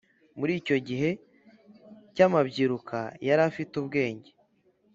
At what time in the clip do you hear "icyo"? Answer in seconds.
0.61-0.77